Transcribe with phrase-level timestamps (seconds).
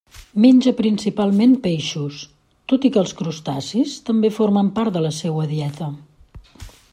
[0.43, 2.23] Menja principalment peixos,
[2.73, 5.93] tot i que els crustacis també formen part de la seua dieta.